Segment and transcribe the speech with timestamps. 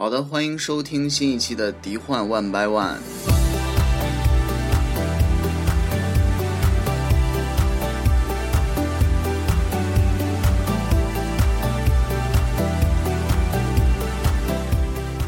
[0.00, 2.96] 好的，欢迎收听新一期的《敌幻 One by One》。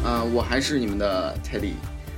[0.03, 1.73] 呃，我还是你们的 Teddy，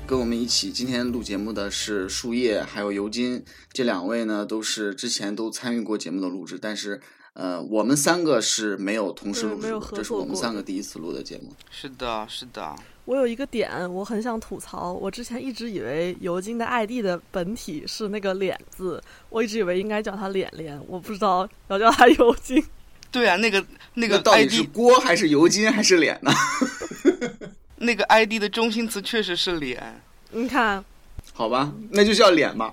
[0.08, 3.44] 跟我们一起今天录节目的是树叶还有尤金，
[3.74, 7.02] 这两位呢都是之前都参与过节目的录制，但是
[7.36, 11.54] 呃，我们三个是没有同时录制过，对没有合这是我们三个第一次录的节目。
[11.70, 12.74] 是的，是的，
[13.04, 14.94] 我有一个点，我很想吐槽。
[14.94, 22.66] 我之前一直以为尤金的 ID 的本体是那个“脸”字，我一直以为应该叫他脸脸，我不知道要叫他尤金。
[23.12, 23.62] 对啊，那个
[23.96, 26.32] 那个那到底 ID 是锅还是尤金还是脸呢？
[27.80, 30.02] 那个 ID 的中心词确实是脸。
[30.32, 30.82] 你看，
[31.34, 32.72] 好吧，那就叫脸吧。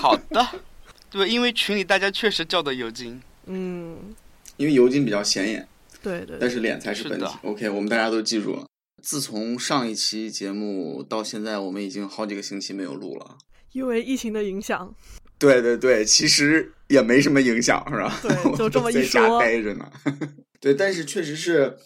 [0.00, 0.48] 好的，
[1.12, 3.20] 对，因为群里大家确实叫的尤金。
[3.46, 4.14] 嗯，
[4.56, 5.66] 因为尤金比较显眼，
[6.02, 7.26] 对对对，但是脸才是本体。
[7.42, 8.66] OK，我们大家都记住了。
[9.02, 13.38] 自从上一期节目到现在，我们已经好几个星期没有录了。
[13.72, 14.94] 因为疫情的影响，
[15.38, 18.18] 对对对，其实也没什么影响，是吧？
[18.22, 19.90] 对 就这么一在家说待着呢。
[20.60, 21.76] 对，但是确实是，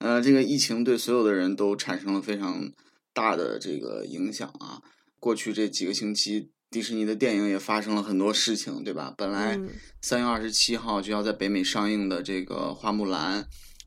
[0.00, 2.70] 呃，这个疫情对所有的人都产生了非常
[3.14, 4.82] 大的这个影响啊。
[5.18, 9.14] 过去这几个星期，迪士尼的电影也发生了很多事情，对吧？
[9.16, 9.70] 本来嗯
[10.02, 13.42] 三月二十七号就要在北美上映的这个《花木兰》，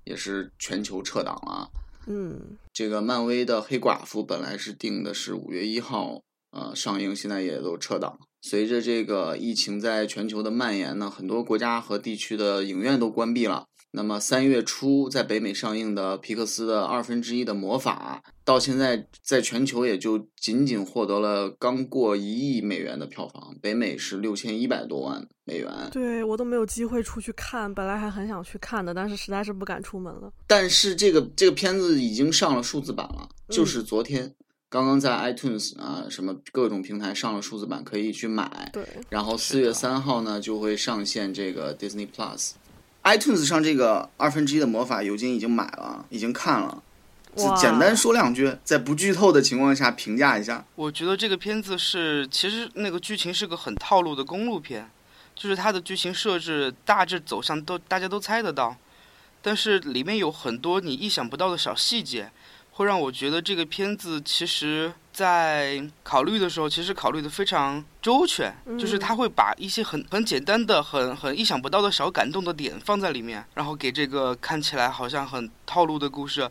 [0.06, 1.70] 也是全球撤档了。
[2.08, 8.18] 嗯，这个漫威的黑寡妇本来是定的是五月一号呃上映，现在也都撤档。
[8.42, 13.68] 随着这个疫情在全球的蔓延呢，很多国家和地区的影院都关闭了。
[13.92, 25.68] 那么三月初在北美上映的皮克斯的二分之一的魔法，到现在在全球也就仅仅获得了刚过一亿美元的票房，北美是六千一百多万美元。
[25.92, 30.32] 对我都没有机会出去看，本来还很想去看的，但是实在是不敢出门了。
[30.46, 34.32] 但是这个这个片子已经上了数字版了，就是昨天
[34.70, 38.70] 刚刚在 iTunes 啊什么各种平台上了数字版，可以去买。
[38.72, 42.52] 对，然后是四月的三号呢就会上线这个 Disney Plus。
[43.04, 46.84] iTunes 上这个二分之一的魔法，尤金已经买了，已经看了。
[47.56, 50.66] 简单说两句，在不剧透的情况下评价一下。
[50.76, 54.90] 我觉得这个片子是，其实那个剧情是个很套路的公路片，
[55.36, 58.76] 就是它的剧情设置大致走向都大家都猜得到，
[59.42, 62.30] 但是里面有很多你意想不到的小细节，
[62.80, 76.50] 会让我觉得这个片子其实在考虑的时候，其实考虑的非常周全，就是嗯他会把一些很很简单的、很很意想不到的小感动的点放在里面，然后给这个看起来好像很套路的故事。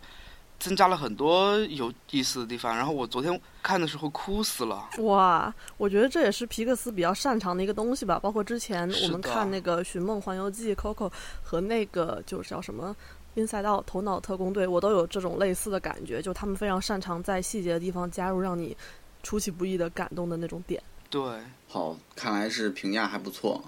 [0.60, 4.88] 增加了很多有意思的地方，然后我昨天看的时候哭死了。
[4.98, 8.18] 哇，我觉得这也是皮克斯比较擅长的一个东西吧。
[8.18, 11.08] 包括之前我们看那个《寻梦环游记》Coco
[11.44, 12.92] 和那个就是叫什么
[13.38, 18.76] Inside Out 头脑特工队，我都有这种类似的感觉，就他们非常擅长在细节的地方加入让你
[19.22, 20.82] 出其不意的感动的那种点。
[21.08, 21.22] 对，
[21.68, 23.64] 好，看来是评价还不错，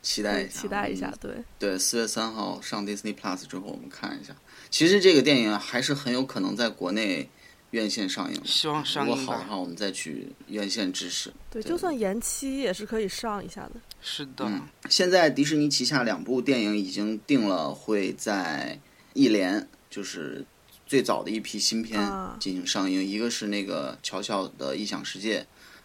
[0.00, 1.18] 期待一下，期待一下嗯。
[1.20, 4.34] 对，对，四月三号上 Disney Plus 之后，我们看一下。
[4.70, 7.28] 其实这个电影还是很有可能在国内
[7.72, 8.46] 院线上映的。
[8.46, 9.26] 希望如上映如。
[9.26, 11.30] 果好的话，我们再去院线支持。
[11.50, 13.72] 对，对就算延期也是可以上一下的。
[14.00, 18.78] 是的，嗯，现在迪士尼旗下两部电影已经定了，会在
[19.18, 20.44] 一连就是
[20.86, 25.40] 最早的一批新片啊进行上映，一个是那个《乔乔的异想世界》，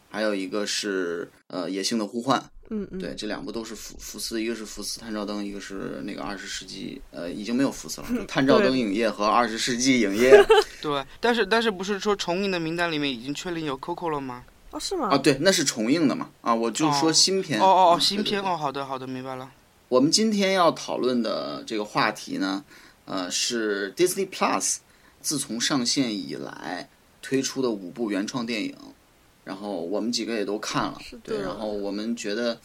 [0.09, 2.39] 还有一个是呃《野性的呼唤》。
[2.69, 10.31] 嗯嗯，对，这两部都是福福斯，一个是福斯探照灯，一个是那个二十世纪，呃，已经没有福斯了，就 探照灯影业和二十世纪影业
[10.81, 14.45] 对，但是但是不是说重映的名单里面已经确定有 Coco 了吗？
[14.71, 15.09] 哦，是吗？
[15.09, 17.59] 啊，对，那是重映的嘛，啊，我就说哦新片。
[17.59, 19.51] 哦哦哦，嗯对对对新片哦，好的好的，明白了。
[19.89, 22.63] 我们今天要讨论的这个话题呢，
[23.05, 24.77] 呃，是 Disney Plus
[25.21, 26.89] 自从上线以来
[27.21, 28.75] 推出的五部原创电影，
[29.43, 32.59] 然后我们几个也都看了是，对，然后我们觉得，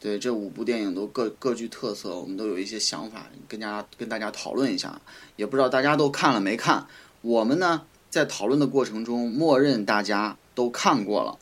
[0.00, 5.00] 对这五部电影都各各具特色，我们都有一些想法，跟大家跟大家讨论一下，
[5.36, 6.86] 也不知道大家都看了没看。
[7.20, 11.38] 我们呢，在讨论的过程中，默认大家都看过了。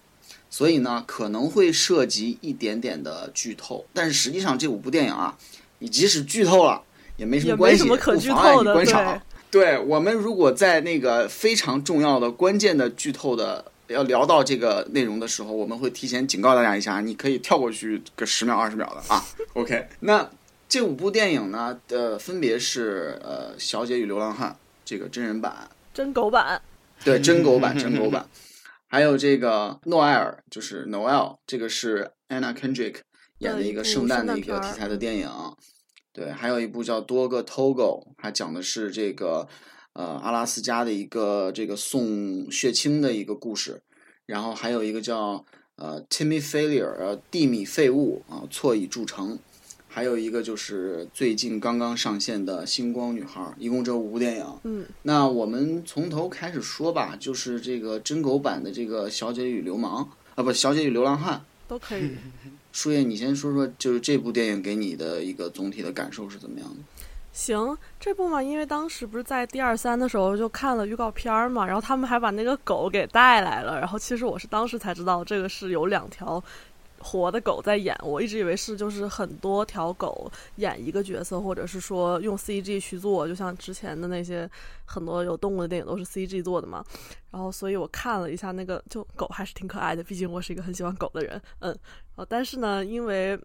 [0.51, 5.39] 所以呢，可能会涉及一点点的剧透，但是实际上这五部电影啊，
[5.79, 6.83] 你即使剧透了
[7.21, 9.23] 也没什么关系，没什么可剧不妨碍你透的，对观赏。
[9.51, 19.23] 对我们如果在那个非常重要的、关键的剧透的要聊到这个内容的时候，我们会提前警告大家一下，你可以跳过去个十秒、二十秒的啊。
[19.53, 20.31] OK，那
[20.69, 24.51] 这五部电影呢，呃，分别是呃《小姐与流浪汉》
[24.85, 26.63] 这个真人版，真狗版。
[27.05, 28.25] 对，真狗版， 真狗版。
[28.87, 32.97] 还有这个诺埃尔，就是 Noel，这个是 Anna Kendrick
[33.39, 35.29] 演的一个圣诞的一个题材的电影。
[36.13, 39.47] 对，还有一部叫《多个 Togo》，它讲的是这个
[39.93, 43.81] 呃阿拉斯加的一个这个送血清的一个故事，
[44.27, 45.45] 然后还有一个叫
[45.77, 49.39] 呃 Timmy Failure 呃蒂米废物啊错已铸成，
[49.87, 54.47] 还有一个就是最近刚刚上线的星光女孩，一共这五部电影。
[54.65, 60.05] 嗯，那我们从头开始说吧，就是这个真狗版的这个《小姐与流氓》
[60.35, 61.39] 啊，不，《小姐与流浪汉》。
[61.69, 62.11] 都可以。
[62.73, 66.77] 树叶，你先说说，就是这部电影给你的一个总体的感受是怎么样的？
[67.33, 76.43] 行，这部嘛，因为当时不是在第二三的时候就看了预告片儿嘛，然后他们还把那个狗给带来了，然后其实我是当时才知道这个是有两条
[76.99, 84.49] 活的狗在演，我一直以为是就是很多条狗演一个角色，或者是说用 CG 去做，就像之前的那些
[84.85, 86.85] 很多有动物的电影都是 CG 做的嘛。
[87.31, 91.79] 然后所以我看了一下那个，就狗还是挺可爱的，毕竟我是一个很喜欢狗的人，嗯。
[92.29, 93.39] 但是呢，因为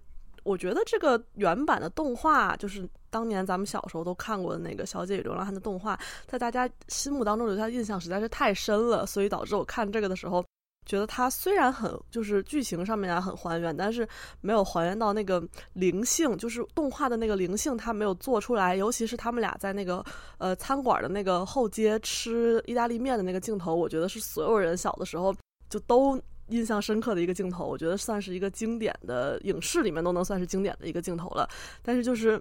[0.44, 10.46] 我觉得这个原版的动画，就是当年咱们小时候都看过的那个《小姐与流浪汉》的动画，在大家心目当中留下印象实在是太深了，所以导致我看这个的时候，
[10.86, 14.08] 觉得它虽然很就是剧情上面很还原，但是
[14.42, 15.44] 没有还原到那个
[15.74, 18.76] 灵性，就是动画的那个灵性，它没有做出来。
[18.76, 20.06] 尤其是他们俩在那个
[20.38, 25.36] 呃餐馆的那个后街吃意大利面的那个镜头，我觉得是所有人小的时候
[25.70, 26.22] 就都。
[26.50, 31.48] 印象深刻的一个镜头，我觉得算是一个经典的影视里面都能算是经典的一个镜头了。
[31.82, 32.40] 但是就是，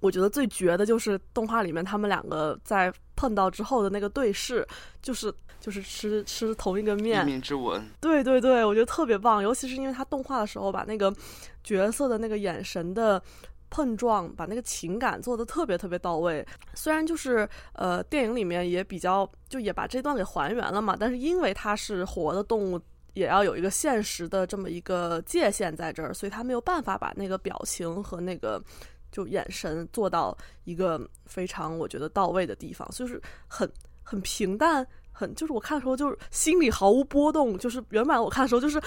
[0.00, 4.66] 我觉得最绝的就是动画里面他们两个在碰到之后的那个对视，
[5.00, 7.80] 就是就是吃吃同一个面，面之吻。
[8.00, 11.14] 对对对，我觉得特别棒，尤其是因为他动画的时候把那个
[11.62, 13.22] 角色的那个眼神的
[13.68, 16.44] 碰撞，把那个情感做的特别特别到位。
[16.74, 22.80] 虽然就是呃电影里面也比较就也把这段给还原了嘛，但是因为它是活的动物。
[23.14, 28.62] 也要有一个现实的这么一个界限在这儿，所以他没有办法把那个表情和那个
[29.10, 33.70] 就眼神做到一个非常我觉得到位的地方，就是很
[34.02, 38.80] 很平淡，很就是我看的时候就是心里毫无波动，就是原版我看的时候就是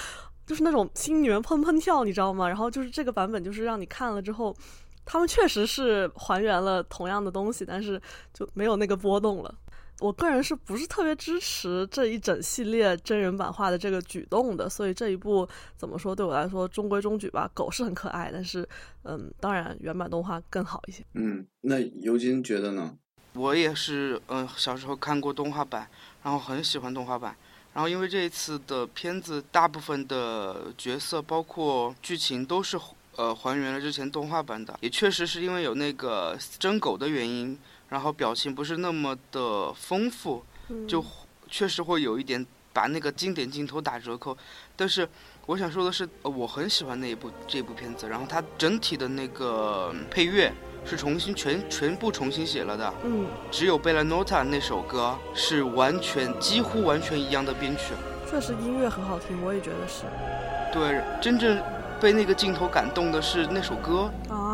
[0.46, 2.48] 就是那种心里面砰砰跳，你知道吗？
[2.48, 4.56] 然后就是这个版本就是让你看了之后，
[5.06, 8.02] 他们确实是还原了同样的东西，但是
[8.34, 9.54] 就没有那个波动了。
[10.04, 14.70] 我个人是不是特别支持这一整系列真人版画的这个举动的？
[14.70, 15.48] 所以这一部
[15.78, 17.50] 怎么说对我来说中规中矩吧。
[17.54, 18.68] 狗是很可爱，但是
[19.04, 21.06] 嗯，当然原版动画更好一些。
[21.14, 22.98] 嗯，那尤金觉得呢？
[23.32, 25.88] 我也是，嗯，小时候看过动画版，
[26.22, 27.34] 然后很喜欢动画版。
[27.74, 32.78] 然后因为这一次的片子大部分的角色包括剧情都是
[33.16, 37.58] 呃还原了之前动画版的，也确实是因为有那个真狗的原因。
[37.94, 40.44] 然后表情不是那么的丰富，
[40.88, 41.06] 就
[41.48, 42.44] 确实会有一点
[42.74, 44.36] 把那个经典镜头打折扣。
[44.76, 45.08] 但是
[45.46, 48.10] 我想说的是，我很喜欢那一部这部片子。
[48.10, 50.52] 然后它整体的那个配乐
[50.84, 57.94] 是重新全全部重新写了的，嗯，只有贝拉诺塔那首歌是完全几乎完全一样的编曲。
[58.28, 60.06] 确实音乐很好听，我也觉得是。
[60.74, 61.62] 对，真正
[62.02, 64.53] 被那个镜头感动的是那首歌啊。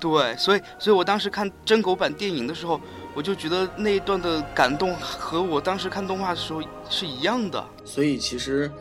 [0.00, 2.80] 对，所以，所以我当时看真狗版电影的时候，
[3.14, 7.64] 我就觉得那一段的感动和我当时看动画的时候是一样的。
[7.84, 8.72] 所以，其实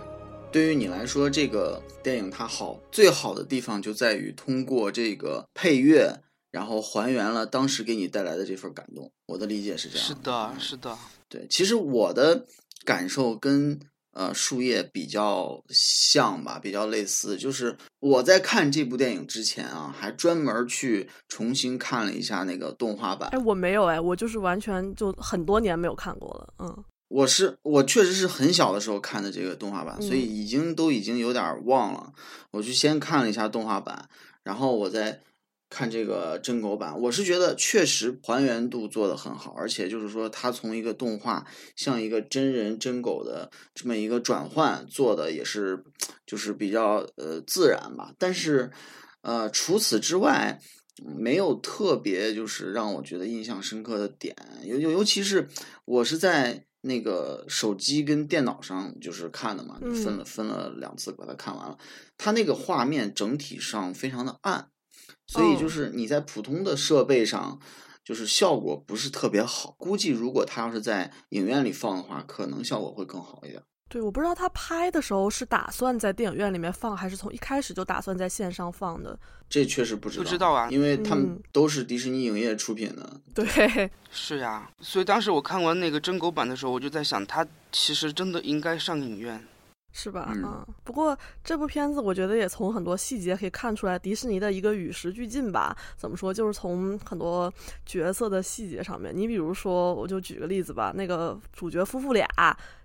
[0.52, 6.22] 对于你来说，这个电影它好，最好的地方就在于通过这个配乐，
[6.52, 9.12] 然后还原了当时给你带来的这份感动。
[9.28, 10.08] 我的理解是这样。
[10.08, 10.98] 是的，是的。
[11.28, 12.46] 对，其实我的
[12.86, 13.80] 感受跟。
[14.20, 17.38] 呃，树叶比较像吧，比较类似。
[17.38, 23.30] 就是我在看这部电影之前啊，还专门去重新看了一下那个动画版。
[23.30, 26.54] 哎，我没有哎，我就是完全就很多年没有看过了。
[26.60, 32.12] 嗯，我是我确实是很小的时候看的这个动画版，所以已经都已经有点忘了。
[32.52, 34.10] 我就先看了一下动画版，
[34.44, 35.22] 然后我再。
[35.70, 41.46] 看这个真狗版，我是觉得确实还原度做的很好，而且就是说，它从一个动画
[41.76, 45.84] 像一个真人真狗的这么一个转换做的也是，
[46.26, 48.12] 就是比较呃自然吧。
[48.18, 48.72] 但是，
[49.22, 50.60] 呃，除此之外，
[51.06, 55.48] 没有特别就是让我觉得印象深刻的点，尤尤尤其是
[55.86, 61.78] 我是在那个手机跟电脑上就是看的嘛，分了分了两次把它看完了，
[62.18, 64.70] 它那个画面整体上非常的暗。
[65.30, 67.60] 所以就是你在普通的设备上，
[68.04, 69.76] 就是效果不是特别好。
[69.78, 73.62] 估计如果他要是在影院里放的话，可能效果会更好一点。
[73.88, 79.18] 对，我不知道他拍的时候是打算在电影院里面放，还是从一开始就打算在线上放的。
[79.48, 83.22] 这确实不知道，不知道啊，因为他们都是迪士尼影业出品的。
[83.34, 83.46] 对，
[84.12, 84.70] 是呀。
[84.80, 89.44] 所以当时我看完那个真狗版的时候，我就在想，他其实真的应该上影院。
[89.92, 90.32] 是吧？
[90.36, 95.76] 嗯啊，不过这部片子我觉得也从很多细节可以看出来，迪士尼的一个与时俱进吧。
[95.98, 96.34] 怎么说？
[96.34, 97.52] 就是从很多
[97.86, 102.28] 角色的细节上面，你比如说，我就举个例子吧，那个主角夫妇俩，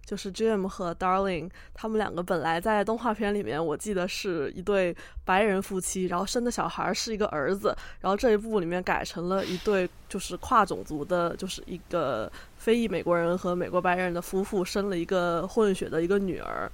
[0.05, 16.71] 就是 Jim 和 Darling，他们两个本来在动画片里面，我记得是一对白人夫妻，然后生的小孩是一个儿子，然后这一部里面改成了一对就是跨种族的，就是一个非裔美国人和美国白人的夫妇生了一个混血的一个女儿。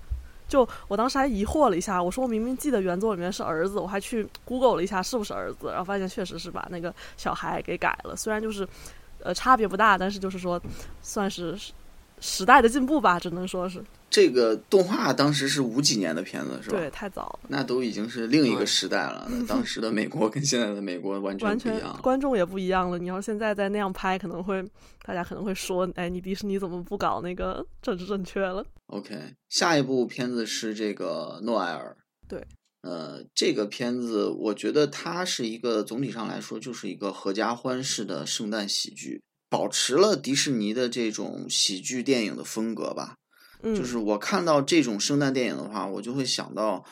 [0.50, 8.16] 就我当时还疑惑了一下，我说我明明记得原作里面是儿子，我还去 Google 了一下是不是儿子，然后发现确实是把那个小孩给改了。
[8.16, 8.68] 虽然就是，
[9.22, 10.60] 呃，差别不大，但是就是说，
[11.00, 11.56] 算是
[12.20, 16.78] 时代的进步吧，只能说是这个动画当时是五几年的片子是吧？
[16.78, 19.26] 对，太早了，那都已经是另一个时代了。
[19.30, 21.98] 那 当时的美国跟现在的美国完全完全不一样。
[22.02, 22.98] 观众也不一样了。
[22.98, 24.62] 你要现在再那样拍，可能会
[25.04, 29.16] 大家可能会说，哎，你迪士尼怎么不搞那个政治正确了？OK，
[29.48, 31.96] 下一部片子是这个诺埃尔。
[32.28, 32.44] 对，
[32.82, 43.16] 呃，这个片子我觉得它是一个总体上来说就是一个合家欢式的圣诞喜剧，保持了迪士尼的这种喜剧电影的风格吧。
[43.62, 46.82] 嗯，就是我看到这种圣诞电影的话，我就会想到，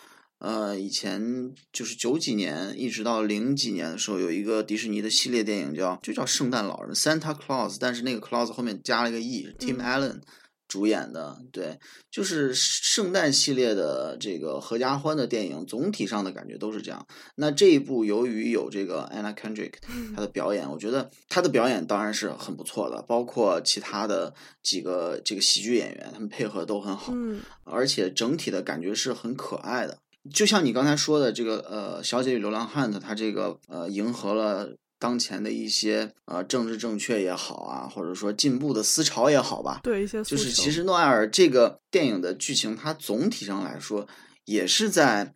[0.41, 10.21] 呃，以前就是九几年一直到零几年的时候，有一个迪士尼的系列电影叫就叫圣诞老人 Santa Claus，但是那个 Claus 后面加了一个 e，Tim 嗯 Allen
[10.69, 11.79] 主演的，对，
[12.11, 17.07] 就是圣诞系列的这个合家欢的电影，总体上的感觉都是这样。
[17.37, 19.73] 那这一部由于有这个 Anna Kendrick
[20.15, 29.99] 她的表演，我觉得她的表演当然是很不错的，包括其他的几个这个喜剧演员，他们配合都很好，嗯而且整体的感觉是很可爱的。
[30.35, 44.07] 就像你刚才说的，这个呃，《小姐与流浪汉》的，它这个呃，迎合了当前的一些呃政治正确也好啊，或者说进步的思潮也好吧，对一些诉就是其实诺埃尔这个电影的剧情，它总体上来说
[44.45, 45.35] 也是在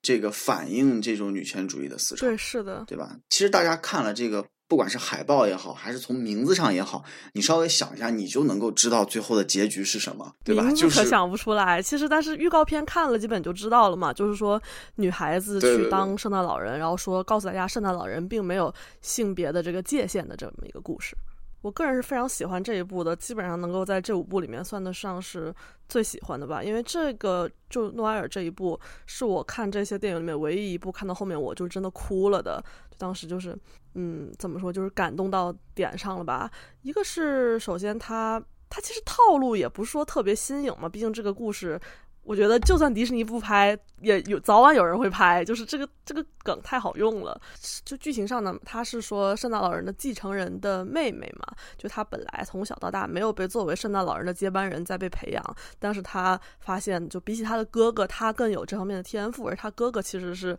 [0.00, 3.16] 这个反映这种女权主义的思潮，对是的，对吧？
[3.28, 10.62] 其实大家看了这个，不管是海报也好，还是从名字上也好，你稍微想一下，你就能够知道最后的结局是什么，对吧？
[10.62, 11.82] 名就是字可想不出来。
[11.82, 14.10] 其实，但是预告片看了，基本就知道了嘛。
[14.14, 14.58] 就是说，
[14.94, 21.14] 女孩子去当圣诞老人，然后说告诉大家，圣诞老人并没有性别的这个界限的这么一个故事。
[21.60, 25.54] 我个人是非常喜欢这一部的，基本上能够在这五部里面算得上是
[25.86, 26.64] 最喜欢的吧。
[26.64, 32.64] 因为这个就诺埃尔这一部是我看这些电影里面唯一一部看到后面我就真的哭了的。
[32.90, 33.56] 就当时就是，
[33.94, 36.50] 嗯，怎么说，就是感动到点上了吧。
[36.82, 41.80] 一个是首先它它其实套路也不是说特别新颖嘛，毕竟这个故事。
[42.24, 45.44] 我觉得就算迪士尼不拍，也有早晚有人会拍。
[45.44, 47.40] 就是这个这个梗太好用了。
[47.84, 51.44] 就剧情上呢，他是说圣诞老人的继承人的妹妹嘛，
[51.76, 60.56] 就他本来从小到大没有被作为圣诞老人的接班人在被培养，但是他发现就比起他的哥哥，他更有这方面的天赋，而他哥哥其实是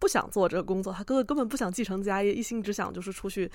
[0.00, 3.48] 不想做这个工作，他哥哥根本不想继承家业，一心只想就是出去。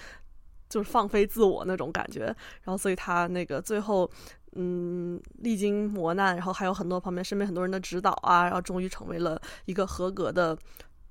[0.67, 2.25] 就是放飞自我那种感觉，
[2.63, 4.09] 然后所以他那个最后，
[4.53, 10.57] 嗯，历经磨难，然后还有很多旁边身边很多人的指导啊，然后终于成为了一个合格的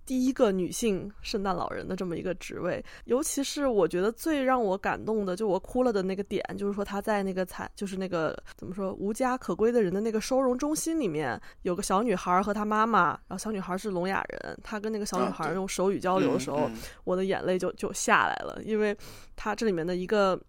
[0.07, 2.85] 第一个女性圣诞老人的这么一个职位。
[3.05, 18.97] 尤其是我觉得最让我感动的，就我哭了的那个点，就是说她在那个惨，就是那个怎么说无家可归的人的那个收容中心里面，有个小女孩和她妈妈，然后小女孩是聋哑人，她跟那个小女孩用手语交流的时候，嗯嗯我的眼泪就就下来了，因为
[19.37, 20.41] 她这里面的一个。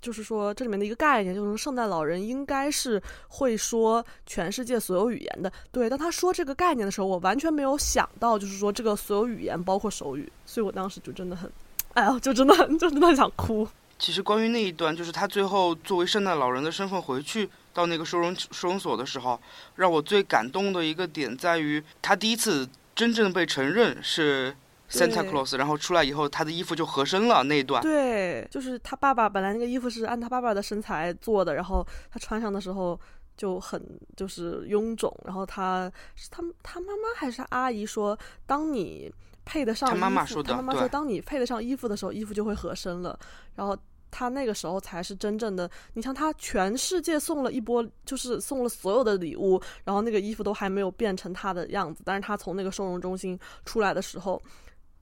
[0.00, 5.50] 就是说，这里面的一个概念，就是圣诞老人应该是会说全世界所有语言的。
[5.72, 11.50] 对，当他说这个概念的时候，我完全没有想到，就是说这个所有语言包括手语，所以我当时就真的很，
[11.94, 13.66] 哎呀，就真的很，就真的很想哭。
[13.98, 19.40] 其实关于那一段，就是他最后作为圣诞老人的身份回去到那个收容收容所的时候，
[19.76, 24.54] 让我最感动的一个点在于，他第一次真正被承认是
[24.90, 27.82] Santa Claus，然后出来以后，他的衣服就合身了那一段。
[27.82, 32.98] 对，就是他爸爸本来那个衣服是按他爸爸的身材做的，然后他穿上的时候
[33.36, 33.80] 就很
[34.16, 39.12] 就是臃肿，然后他是他他妈妈还是阿姨说，当你
[39.44, 43.18] 配得上他妈妈说的他妈妈说，当你配得上衣服的时候，衣服就会合身了，
[43.54, 43.76] 然后。
[44.08, 54.40] 他那个时候才是真正的，你像他全世界送了一波，就是送了所有的礼物，然后那个衣服都还没有变成他的样子，但是他从那个收容中心出来的时候，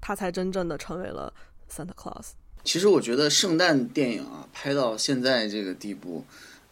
[0.04, 1.32] 他才真正的成为了
[1.74, 2.32] Santa Claus。
[2.62, 6.22] 其实我觉得圣诞电影啊，拍到现在这个地步，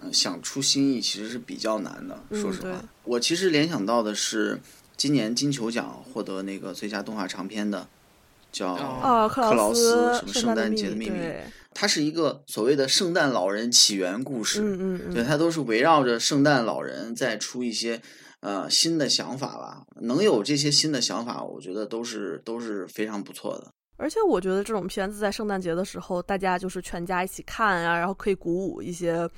[0.02, 2.22] 嗯、想出新意其实是比较难的。
[2.28, 2.74] 嗯说实话，对
[3.04, 4.60] 我其实联想到的是
[4.98, 7.88] 今年金球奖获得那个最佳动画长片的，
[8.52, 8.74] 叫
[9.32, 11.18] 克劳劳斯什么圣圣诞诞节的秘密，
[11.72, 14.60] 它是一个所谓的圣诞老人起源故事。
[14.60, 18.02] 嗯嗯嗯，对，它都是围绕着圣诞老人在出一些
[18.42, 19.82] 呃新的想法吧。
[19.96, 23.72] 能有这些新的想法，我觉得都是都是非常不错的。
[23.96, 29.28] 而且我觉得这种片子在圣诞节的时候，大家就是全家一起看啊，然后可以鼓舞一些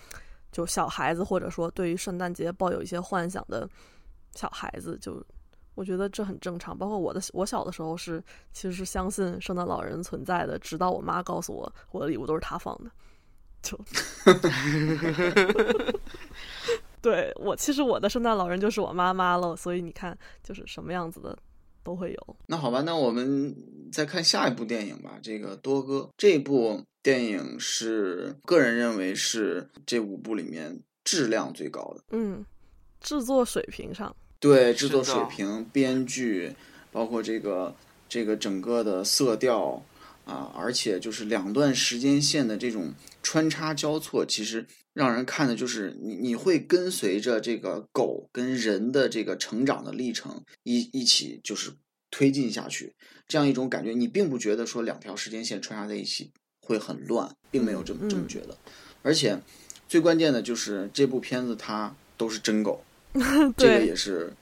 [0.50, 3.68] 就小孩子，或者说对于圣诞节抱有一些幻想的
[4.34, 5.22] 小孩子，就
[5.74, 6.76] 我觉得这很正常。
[6.78, 8.22] 包括我的我小的时候是
[8.54, 12.90] 其实是相信圣诞老人存在的，直到我妈告诉我我的礼物都是他放的，
[13.60, 13.78] 就
[17.04, 21.38] 对我其实我的圣诞老人就是我妈妈了，所以你看就是什么样子的。
[21.84, 22.36] 都会有。
[22.46, 23.54] 那好吧，那我们
[23.92, 25.18] 再看下一部电影吧。
[25.22, 32.02] 这个多哥这部电影是个人认为是这五部里面质量最高的。
[32.12, 32.42] 嗯，
[33.02, 36.50] 制作水平上，对制作水平、编剧，
[36.90, 37.76] 包括这个
[38.08, 39.82] 这个整个的色调
[40.24, 51.72] 啊，而且就是两段时间线的这种穿插交错，其实让人看的就是你你会跟随着这个狗跟人的这个成长的历程一一起就是。
[52.16, 52.94] 推进下去，
[53.26, 58.56] 这样一种感觉，你并不觉得说两条时间线穿插在一起会很乱，并没有这么这么觉得。
[59.02, 59.36] 而且
[59.88, 62.84] 最关键的就是这部片子它都是真狗，
[63.58, 64.32] 这个也是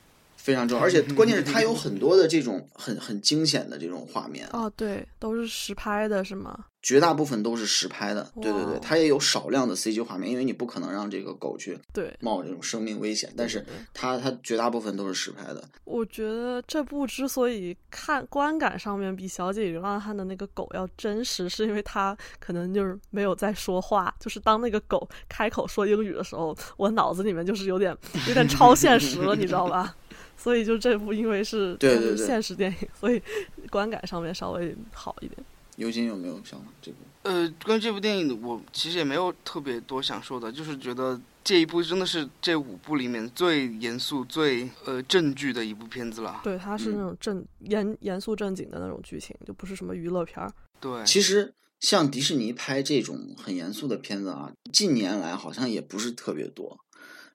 [0.43, 0.85] 非常重要。
[0.85, 4.49] 而且关键是它有很多的这种很很惊险的这种画面。
[4.53, 6.67] 哦，对，都是实拍的，是吗？
[6.83, 15.63] 绝大部分都是实拍的，对对对，它也有少量的 CG 画面，因为你不可能让这个狗去对冒这种生命危险，但是它它绝大部分都是实拍的。
[15.85, 27.97] 我觉得这部之所以看观感上面比《小姐与流浪汉》的那个狗要真实，是因为它可能就是没有在说话，就是当那个狗开口说英语的时候，我脑子里面就是有点
[28.27, 29.95] 有点超现实了，你知道吧？
[30.43, 33.23] 所以就这部因为是对对现实电影，所以
[33.71, 35.39] 观感上面稍微好一点。
[35.77, 36.99] 尤金有没有想到这部？
[37.23, 46.41] 呃，关于这部电影，我其实也没有特别多想说的，就是觉得这一部真的是这五部里面最严肃、最呃正剧的一部片子了。
[46.43, 50.53] 对，它是那种正严严肃正经的那种剧情，就不是什么娱乐片儿。
[50.81, 56.77] 对，其实像迪士尼拍这种很严肃的片子啊，近年来好像也不是特别多。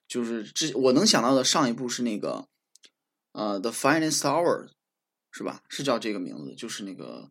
[0.08, 2.46] 就是这我能想到的上一部是那个
[3.38, 4.66] 呃《The Finest Hour》，
[5.32, 5.62] 是吧？
[5.70, 7.30] 是叫这个名字，就是那个。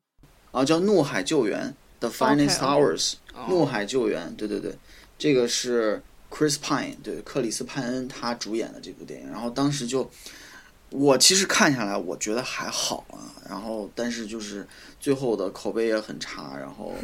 [0.53, 3.15] 啊，叫《怒海救援》The Finest Hours，
[3.49, 4.79] 《怒海救援》，对对对，
[5.19, 9.31] 这个是 Chris Pine，对克里斯·派恩他主演的这部电影。
[9.31, 10.09] 然后当时就，
[10.91, 13.35] 我其实看下来，我觉得还好啊。
[13.51, 14.67] 然后，但是就是
[15.01, 16.95] 最后的口碑也很差，然后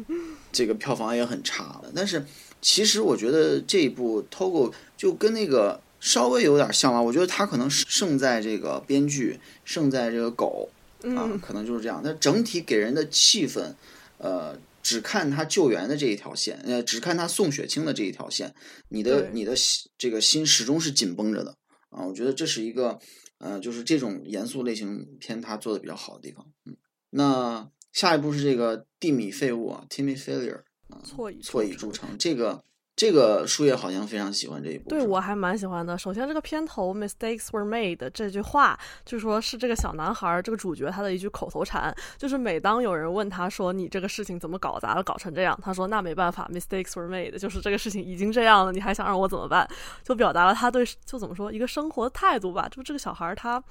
[0.52, 1.80] 这个票房也很差。
[1.96, 2.24] 但是
[2.60, 7.00] 其实我觉得这一部 Togo 就跟那个稍微有点像吧。
[7.00, 10.70] 我觉得他可能胜在这个编剧，胜在这个狗。
[11.16, 12.02] 啊，可能就是这样。
[12.04, 13.72] 那整体给人的气氛，
[14.18, 18.54] 呃，只看他救援的这一条线，呃，只看他送雪清的这一条线，
[18.90, 21.56] 你的你的心这个心始终是紧绷着的
[21.88, 22.04] 啊。
[22.04, 22.98] 我觉得这是一个，
[23.38, 26.46] 呃，就是这种严肃类型片他做的比较好的地方。
[26.66, 26.76] 嗯，
[27.08, 32.62] 那下一步是这个地米废物啊，Timmy Failure 啊，错以错以著称，这个。
[33.00, 35.96] 这个树叶好像非常喜欢这一部，对我还蛮喜欢的。
[35.96, 49.66] 首先，这个片头 “mistakes were made” 这句话，就是说是这个小男孩这个主角他的一句口头禅，就是每当有人问他说你这个事情怎么搞砸了，搞成这样，他说那没办法，mistakes were made，就是这个事情已经这样了，你还想让我怎么办？
[50.04, 52.68] 就表达了他对就怎么说一个生活的态度吧。
[52.70, 53.64] 就这个小孩他，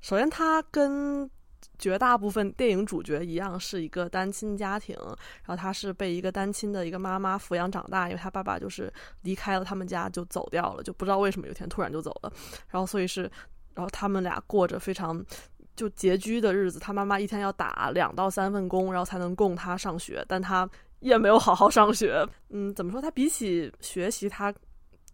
[0.00, 1.30] 首先他跟。
[1.78, 4.96] 绝大部分电影主角一样是一个单亲家庭，
[5.44, 12.32] 然后他是被一个单亲的一个妈妈抚养长大，因为他爸爸就是离开了他们家就走掉了，就不知道为什么有一天突然就走了，
[12.68, 13.22] 然后所以是，
[13.74, 15.22] 然后他们俩过着非常
[15.74, 20.68] 就拮据的日子，他妈妈一天要打两到三份工，然后才能供他上学，但他
[21.00, 23.02] 也没有好好上学，嗯，怎么说？
[23.02, 24.54] 他比起学习，他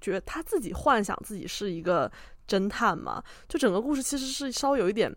[0.01, 2.11] 觉得他自己幻想自己是一个
[2.47, 5.11] 侦探嘛，就整个故事其实是稍微有一点。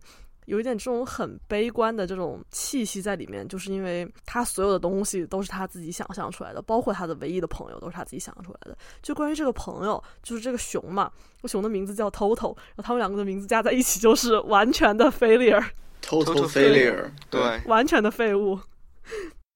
[0.45, 8.77] 有一点这种很悲观的这种气息在里面，就是因为他所有的东西都是他自己想象出来的，包括他的唯一的朋友都是他自己想象出来的。
[9.01, 18.59] 就关于这个朋友，就是这个熊嘛，这熊的名字叫 Total，然后他们两个的名字加在一起就是完全的 failure，Total failure，对，完全的废物。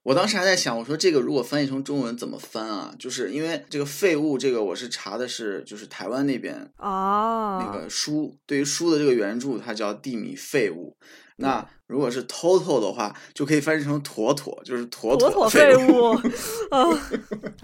[0.07, 2.95] 我当时还在想，我说这个如果翻译成中文怎么翻啊？
[2.97, 10.95] 就是因为这个废物，这个我是查的是就是台湾那边哦那个书，对于书的这个原著，它叫地米废物。
[11.37, 16.11] 那如果是 total 的话，就可以翻译成妥妥，就是妥妥妥废物。
[16.69, 16.83] 啊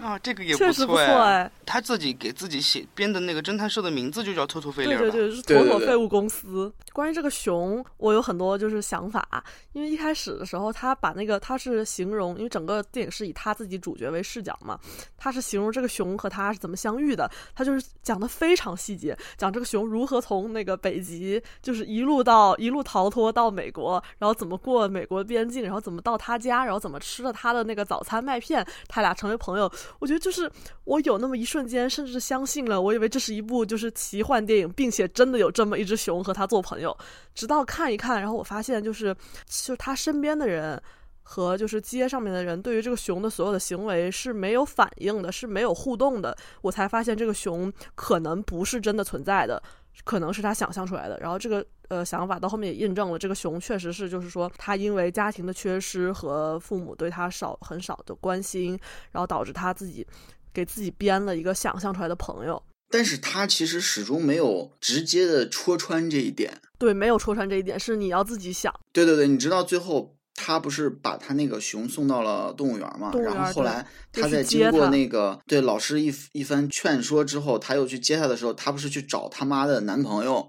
[0.00, 1.50] 啊，这个也 确实错哎。
[1.66, 6.72] 他自己给自己写编的那个侦探社的名字就叫妥妥废对对对，是妥妥废物公司。
[6.92, 14.78] 关于这个熊，我有很多就是想法，因为一开始的时候，他把那个他是形容，因为整个电影是以他自己主角为视角嘛，
[15.18, 29.70] 他是形容这个熊和他是怎么相遇的，他就是讲的非常细节，讲这个熊如何从那个北极就是一路到一路逃脱到美美国，然后怎么过美国边境，然后怎么到他家，然后怎么吃了他的那个早餐麦片，他俩成为朋友。
[29.98, 30.50] 我觉得就是
[30.84, 36.94] 我有那么一瞬间，甚至相信了，我以为这是一部就是奇幻电影，并且真的有这么一只熊和他做朋友。
[37.34, 40.80] 直到看一看，然后我发现就是就他身边的人
[41.22, 46.36] 和就是街上面的人对于这个熊的所有的行为是没有反应的，是没有互动的。
[46.60, 49.62] 我才发现这个熊可能不是真的存在的。
[50.02, 58.78] 可能是他想象出来的，然后这个呃想法到后面也印证了，这个熊确实是，就是说他因为家庭的缺失和父母对他少很少的关心，
[59.12, 60.06] 然后导致他自己
[60.52, 62.60] 给自己编了一个想象出来的朋友。
[62.90, 66.60] 但是他其实始终没有直接的戳穿这一点。
[66.78, 68.72] 对，没有戳穿这一点，是你要自己想。
[68.92, 70.14] 对对对，你知道最后。
[70.44, 73.10] 他不是把他那个熊送到了动物园嘛？
[73.14, 80.46] 然后后来他在经过那个对老师一一番劝说之后，他又去接他的时候，他不是去找他妈的男朋友，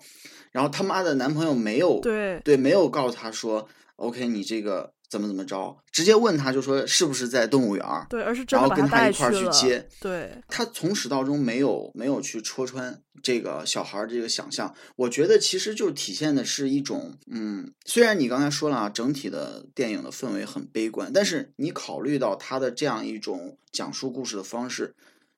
[0.51, 4.94] 然后他妈的男朋友没有对对没有告诉他说，OK，你这个。
[5.15, 5.77] 怎么怎么着？
[5.93, 9.87] 直接问他就说是不是在动物园儿对，而是然后跟他一块儿去接。
[10.01, 14.75] 对，他从始到终没有没有去戳穿这个小孩儿这个想象。
[14.97, 24.93] 我觉得其实就体现的是一种，嗯，虽然你刚才说了啊，整体的电影的氛围很悲观，但是你考虑到他的这样一种讲述故事的方式，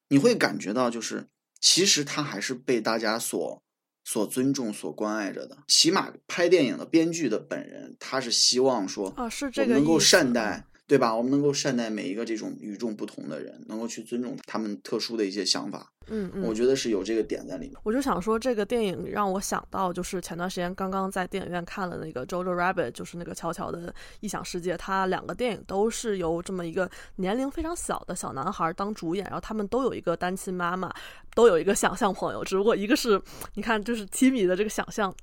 [0.10, 1.28] 你会感觉到就是
[1.62, 3.62] 其实他还是被大家所。
[4.10, 11.14] 所尊重、所关爱着的，起码拍电影的编剧的本人，他是希望说，啊，是这个能够善待，对吧？
[11.14, 15.92] 我们能够善待每一个这种与众不同的人，能够去尊重他们特殊的一些想法。
[16.10, 17.76] 嗯嗯，我觉得是有这个点在里面。
[17.84, 24.78] 我就想说，这个电影让我想到，就是前段时间刚刚在电影院看了那个《Jojo Rabbit》，就是那个乔乔的异想世界。
[24.78, 30.90] 它两个电影都是由这么一个年龄非常小的小男孩当主演，然后他们都有一个单亲妈妈，
[31.36, 32.42] 都有一个想象朋友。
[32.46, 33.22] 只不过一个是，
[33.56, 35.14] 你看，就是 Timmy 的这个想象。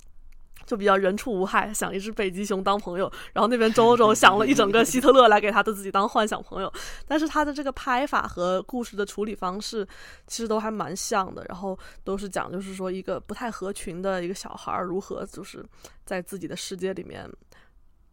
[0.66, 6.72] 就比较人畜无害，想一只北极熊当朋友，然后那边周周想了一整个希特勒来给他的自己当幻想朋友，
[7.06, 9.86] 但是他的这个拍法和故事的处理方式
[10.26, 15.64] 其实都还蛮像的，然后都是讲就是说一个不太合群的一个小孩如何就是
[16.04, 17.30] 在自己的世界里面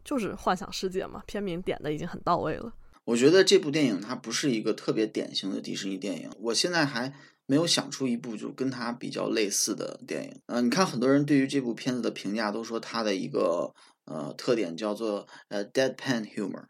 [0.04, 2.72] 就是幻想世界嘛，片名点的已经很到位了。
[3.04, 7.12] 我觉得这部电影它不是一个特别典型的迪士尼电影，我现在还。
[7.46, 10.40] 没有想出一部就跟它比较类似的电影。
[10.46, 13.72] 嗯，你看很多人对于这部片子的评价都说它的一个
[14.06, 16.64] 呃特点叫做呃 deadpan humor，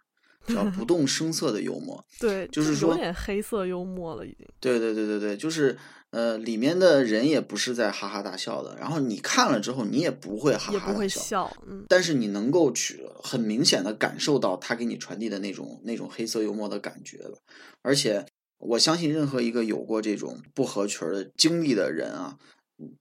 [0.46, 2.04] 叫不动声色的幽默。
[2.18, 4.46] 对，就是说有点黑色幽默了已经。
[4.60, 5.78] 对对对对对，就是
[6.10, 17.38] 呃里面的人也不是在哈哈大笑的，然后你看了之后你也不会哈哈大笑，嗯，但是你能够去很明显的感受到他给你传递的那种那种黑色幽默的感觉了，
[17.82, 18.24] 而且。
[18.62, 22.38] 我相信任何一个有过这种不合群的经历的人啊，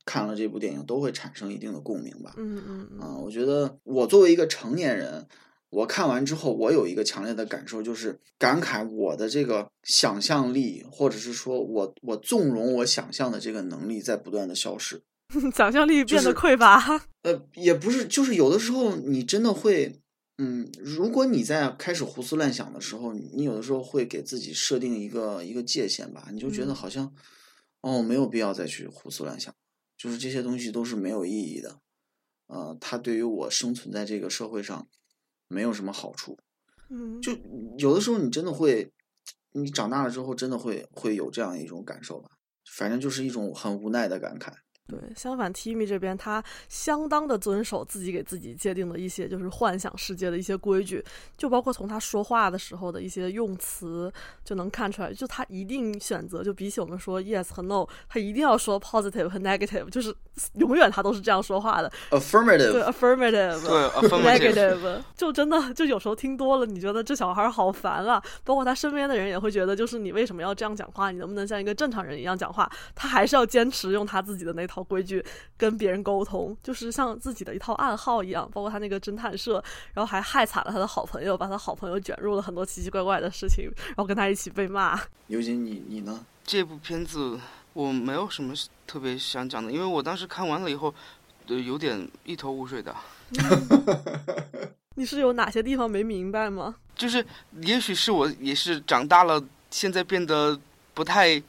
[0.05, 2.33] 看了这部电影都会产生一定的共鸣吧。
[2.37, 2.99] 嗯嗯嗯。
[2.99, 5.27] 啊，我觉得我作为一个成年人，
[5.69, 15.01] 我看完之后，我有一个强烈的感受，就是感慨我的这个想象力，或者是说我我纵容我想象的这个能力在不断的消失，
[15.55, 17.01] 想象力变得匮乏。
[17.21, 19.99] 呃，也不是，就是有的时候你真的会。
[20.37, 27.13] 嗯，如果你在开始胡思乱想的时候，你有的时候会给自己设定一个一个界限吧，你就觉得好像，
[27.81, 29.53] 哦，没有必要再去胡思乱想，
[29.97, 31.79] 就是这些东西都是没有意义的，
[32.47, 34.87] 呃，它对于我生存在这个社会上
[35.47, 36.39] 没有什么好处。
[36.89, 37.37] 嗯，就
[37.77, 38.91] 有的时候你真的会，
[39.51, 42.31] 你长大了之后真的会会有这样一种感受吧，
[42.65, 44.53] 反正就是一种很无奈的感慨。
[44.91, 51.01] 对，相反，Timmy 这边他相当的遵守自己给自己界定的一些就是幻想世界的一些规矩，
[51.37, 54.11] 就包括从他说话的时候的一些用词
[54.43, 60.13] 就能看出来，就他一定选择，就比起我们说 yes 和 no，他一定要说 positive 和 negative，就是
[60.59, 61.89] 永远他都是这样说话的。
[62.09, 68.21] affirmative，对 affirmative，对 negative，就真的就有时候听多了，你觉得这小孩好烦啊。
[68.43, 71.11] 包括他身边的人也会觉得，就是你为什么要这样讲话？
[71.11, 72.69] 你能不能像一个正常人一样讲话？
[72.93, 74.80] 他还是要坚持用他自己的那套。
[74.83, 75.23] 规矩
[75.57, 78.49] 跟别人沟通，就是像自己的一套暗号一样。
[78.51, 79.63] 包括他那个侦探社，
[79.93, 84.99] 然后还害惨了他的好朋友，把他好朋友卷入了很多奇奇怪怪的事情，然后跟他一起被骂。
[85.27, 86.25] 尤其你你呢？
[86.43, 87.39] 这部片子
[87.73, 88.53] 我没有什么
[88.85, 90.93] 特别想讲的，因为我当时看完了以后，
[91.47, 92.95] 呃，有点一头雾水的。
[94.95, 96.75] 你是有哪些地方没明白吗？
[96.95, 97.25] 就是
[97.61, 100.59] 也许是我也是长大了，现在变得
[100.93, 101.41] 不太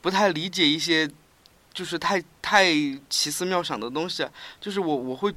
[0.00, 1.10] 不太理解一些，
[1.74, 2.72] 就是太太
[3.10, 4.26] 奇思妙想的东西。
[4.60, 5.34] 就是我我会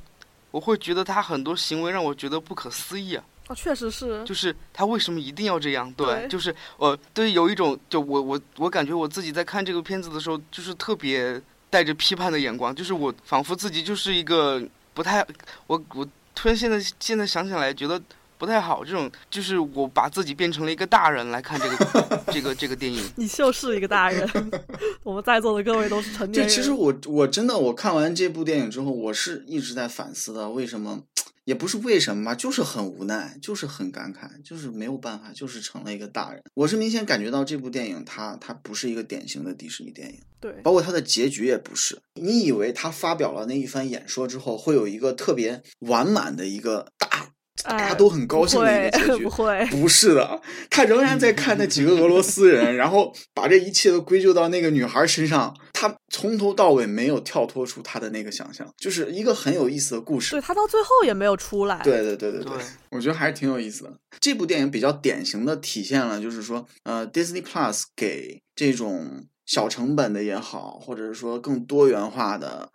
[0.52, 3.23] 我会觉得他很多行为让我觉得不可思议啊。
[3.47, 4.23] 哦，确实是。
[4.23, 5.91] 就是他为什么一定要这样？
[5.93, 14.62] 对，对就是呃，对，有一种就我我我感觉我自己在看这个片子的时候，就是特别带着批判的眼光，就是我仿佛自己就是一个
[14.93, 15.26] 不太，
[15.65, 18.02] 我我突然现在现在想起来觉得
[18.38, 23.04] 不太好，这种就是我把自己变成了一个大人来看这个 这个这个电影。
[23.15, 24.30] 你就是一个大人，
[25.04, 26.50] 我们在座的各位都是成年对，人。
[26.50, 31.02] 其实我我真的我看完这部电影之后，我是一直在反思的，为什么
[31.45, 36.41] 也不是为什么吧，就是很无奈，就是很感慨，就是没有办法，就是成了一个大人。
[36.54, 42.00] 我是明显感觉到这部电影它它不是一个典型的迪士尼电影，对，包括它的结局也不是。
[42.15, 47.32] 你以为他发表了那一番演说之后，会有一个特别完满的一个大
[47.63, 55.56] 大家哎都很高兴的一个结局不， 会，不是的，他仍然在看那几个俄罗斯人，然后把这一切都归咎到那个女孩身上。
[55.74, 60.41] 他从头到尾没有跳脱出他的那个想象，就是一个很有意思的故事对。
[60.41, 61.80] 他到最后也没有出来。
[61.84, 62.54] 对对对对对
[62.89, 63.93] 我觉得还是挺有意思的。
[64.20, 72.70] 这部电影比较典型的体现了，就是说，呃，Disney Plus 给这种小成本的也好，或者是说更多元化的。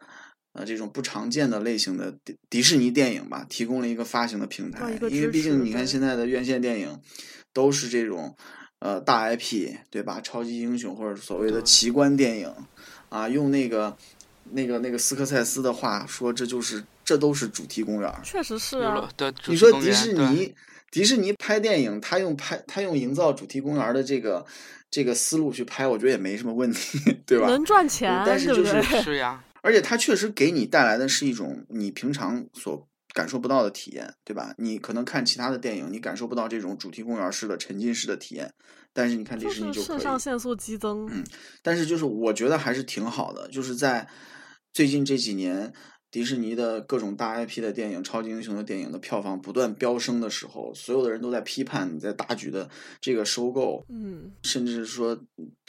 [0.53, 7.01] 呃，这种不常见的类型的迪迪士尼电影吧，提供了一个发行的平台啊一个，因为毕竟你看现在的院线电影
[7.53, 8.37] 都是这种
[8.81, 10.21] 呃大 IP 对吧？
[10.23, 12.53] 超级英雄或者所谓的奇观电影
[13.09, 13.97] 啊，用那个
[14.51, 18.13] 那个那个斯科塞斯的话说，这就是这都是主题公园。
[18.23, 19.09] 确实是啊，
[19.47, 20.55] 你说迪士尼，
[20.91, 24.45] 迪士尼拍电影，他用拍他用营造主题公园的这个
[24.91, 27.47] 这个思路去拍，我觉得也没什么问题，对吧？
[27.47, 28.83] 能赚钱，但是就是？
[29.03, 34.55] 是呀，而且它确实给你带来的是一种你平常所感受不到的体验，对吧？
[34.59, 38.53] 你可能看其他的电影，你感受不到这种主题公园式的沉浸式的体验，
[38.93, 39.83] 但是你看迪士尼就可以。
[39.83, 41.07] 是肾上腺素激增。
[41.11, 41.25] 嗯
[41.63, 44.09] 但是就是我觉得还是挺好的，就是在
[44.73, 45.73] 最近这几年，
[46.11, 52.69] 迪士尼的各种大 IP 的电影、超级英雄的电影的票房不断飙升的时候，所有的人都在批判你在大举的
[53.01, 55.19] 这个收购，嗯，甚至是说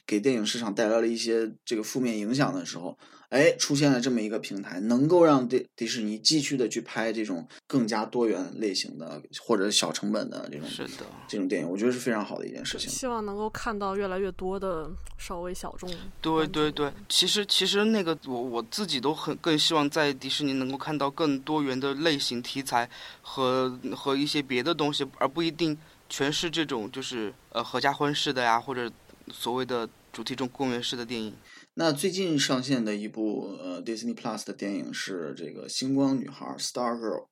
[0.08, 2.98] 给电影市场带来了一些这个负面影响的时候，
[3.34, 11.06] 哎，出现了这么一个平台，能够让迪迪士尼继续的去拍这种更加多元类型的或者小成本的这种是的。
[11.28, 12.88] 这种电影，我觉得是非常好的一件事情。
[12.88, 15.90] 希望能够看到越来越多的稍微小众。
[16.22, 22.88] 对对对，其实其实那个我我自己都很更希望在迪士尼能够看到更多元的类型题材
[23.24, 25.76] 和和一些别的东西，而不一定
[26.08, 28.92] 全是这种就是呃合家欢式的呀，或者
[29.32, 31.34] 所谓的主题中公园式的电影。
[31.76, 37.28] 那最近上线的一部呃 Disney Plus 的电影是这个《星光女孩》（Star Girl）。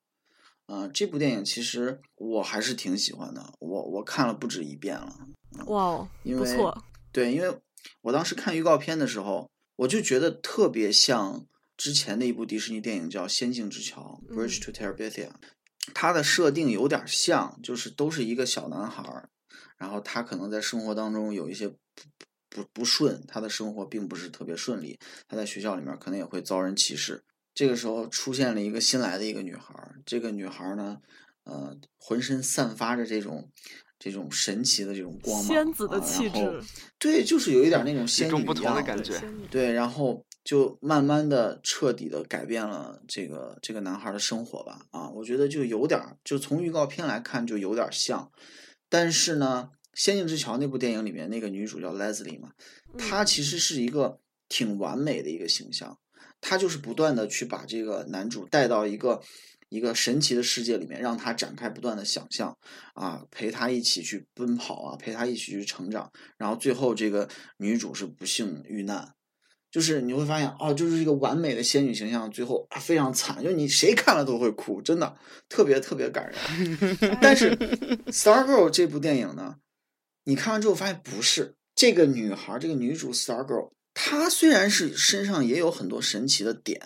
[0.65, 5.27] 呃，这部电影其实我还是挺喜欢的，我我看了不止一遍了。
[5.67, 7.59] 哇哦，因为不错，对，因为
[8.01, 15.31] 我当时看预告片的时候，我就觉得特别像之前的一部迪士尼电影叫《仙境之桥》嗯 （Bridge to Terabithia），
[15.93, 19.29] 它的设定有点像，就是都是一个小男孩儿，
[19.77, 21.75] 然后他可能在生活当中有一些不
[22.51, 27.23] 不不顺，他的生活并不是特别顺利，他在学校里面可能也会遭人歧视。
[27.55, 30.97] 这个时候出现了一个新来的一个女孩儿，这个女孩儿呢，
[31.45, 33.49] 呃，浑身散发着这种
[33.97, 36.61] 这种神奇的这种光芒，仙子的啊气质，
[36.99, 44.85] 对，就是有一点那种仙女一样同的感觉对然后就慢慢的、彻底的改变了这个这个男孩的生活吧。
[44.91, 48.31] 啊，我觉得就有点儿，就从预告片来看就有点儿像，
[48.89, 52.51] 但是呢，《仙境之桥》那部电影里面那个女主叫 Leslie 嘛，
[52.97, 55.97] 她嗯其实是一个挺完美的一个形象，
[56.39, 59.21] 她就是不断的去把这个男主带到一个。
[59.73, 62.57] 一个神奇的世界里面，让他展开不断的想象，
[62.93, 69.13] 啊，陪他一起去奔跑啊，陪他一起去成长，然后最后这个女主是不幸遇难，
[69.71, 75.15] 就是你会发现哦，就是一个完美的仙女形象，最后啊非常惨，就你谁看了都会哭，真的
[75.47, 76.77] 特别特别感人。
[77.21, 77.55] 但是
[78.11, 79.55] 《Star Girl》这部电影呢，
[80.23, 86.79] 你看完之后发现不是这个女孩，这个女主 Star Girl，她虽然是身上也有很多神奇的点，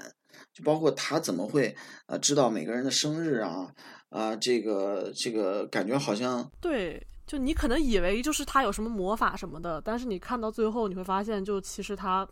[0.54, 1.76] 就包括她怎么会
[2.08, 3.72] 呃知道每个人的生日啊
[4.10, 12.26] 啊、这个这个感觉好像对，就你可能以为就是她有什么魔法什么的，但是你看到最后，你会发现，就其实她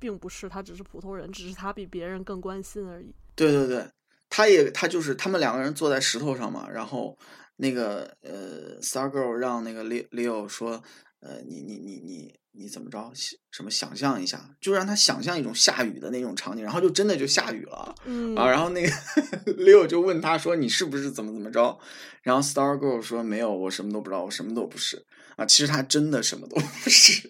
[0.00, 3.14] 并不是，她只是普通人，只是她比别人更关心而已。
[3.36, 3.86] 对对对，
[4.28, 7.16] 他也他就是他们两个人坐在石头上嘛，然后
[7.58, 10.82] 那个呃，Star Girl 让那个 Leo 说，
[11.20, 13.12] 呃，你你你你你怎么着
[13.50, 17.94] 什么想象一下，就让他想象一种下雨的那种场景，然后就真的就下雨了。
[18.04, 18.88] 嗯啊，然后那个
[19.54, 21.78] Leo 就问他说：“你是不是怎么怎么着？”
[22.22, 25.04] 然后 Star Girl 说：“没有，我什么都不知道，我什么都不是。”
[25.36, 27.28] 啊，其实他真的什么都不是，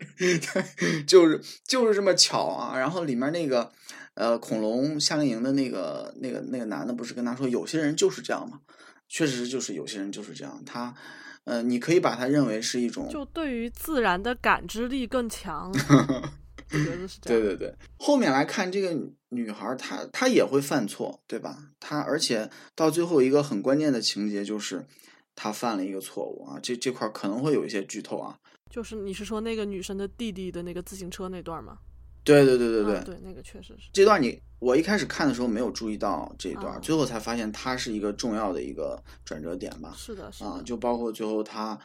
[1.06, 2.78] 就是就是这么巧啊。
[2.78, 3.70] 然后里面那个
[4.14, 8.60] 呃恐龙夏令营的那个那个那个男的不是跟他说，有些人就是这样嘛，
[9.08, 10.62] 确实就是有些人就是这样。
[10.64, 10.94] 他
[11.44, 15.72] 呃，你可以把它认为是一种，就对于自然的感知力更强。
[16.70, 17.40] 我觉得是这样。
[17.40, 18.94] 对对对，后面来看这个
[19.30, 21.56] 女孩，她她也会犯错，对吧？
[21.80, 24.86] 她而且到最后一个很关键的情节就是，
[25.34, 28.38] 她犯了一个错误啊，这这块儿可能会有一些剧透啊。
[28.68, 31.78] 就是你是说那个女生的弟弟的那个自行车那段吗？
[32.34, 33.88] 对对对对对，嗯对，那个确实是。
[33.92, 39.94] 这段你我一开始看的时候没有注意到这一段，啊最后才发现它是一个重要的一个转折点吧。
[39.96, 40.50] 是的，是的。
[40.50, 41.78] 啊，就包括最后他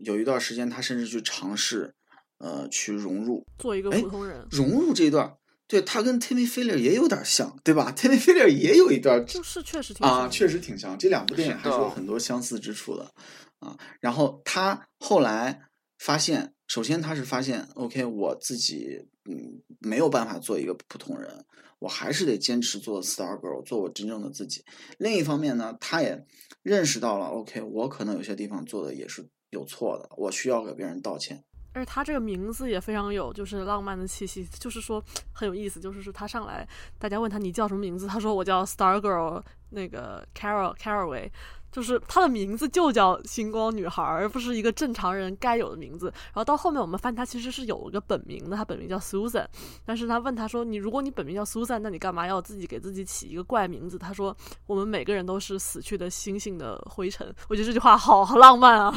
[0.00, 1.94] 有一段时间，他甚至去尝试
[2.38, 3.44] 呃去融入。
[3.58, 10.96] 做一个哎普通人，融入这一段，对他跟 Timmy Failure 也有点像，对吧？Timmy Failure 也有一段就是确实挺啊，确实挺像。
[10.98, 13.10] 这两部电影还是有很多相似之处的
[13.60, 13.76] 啊。
[14.00, 15.62] 然后他后来
[15.98, 21.44] 发现，首先他是发现，OK，我自己嗯没有办法做一个普通人，
[21.78, 24.64] 我还是得坚持做 Star Girl，做我真正的自己。
[24.98, 26.26] 另一方面呢，他也
[26.62, 31.44] 认识到了，OK，我可能有些地方做的也是有错的，我需要给别人道歉。
[31.74, 35.80] 而且他这个名字也非常有就是浪漫的气息，就是说很有意思。
[35.80, 36.66] 就是说他上来，
[37.00, 41.28] 大家问他你叫什么名字，他说我叫 Star Girl，那个 Carol Caraway，
[41.74, 46.06] 就是她的名字就叫星光女孩，而不是一个正常人该有的名字。
[46.26, 49.44] 然后到后面我们发现她其实是有一个本名的，她本名叫 Susan，
[49.84, 53.98] 但是她问她说你如果你本名叫 Susan，那你干嘛要自己给自己起一个怪名字？
[53.98, 57.34] 她说我们每个人都是死去的星星的灰尘。
[57.48, 58.94] 我觉得这句话好好浪漫啊。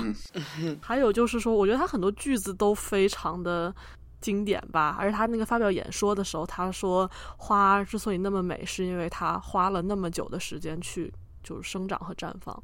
[0.79, 3.73] 还有就是说，我觉得他很多句子都非常的
[4.21, 4.95] 经典吧。
[4.99, 11.11] 而且他那个发表演说的时候，他说花之所以那么美，是因为它花了那么久的时间去
[11.47, 12.61] 就是生长和绽放，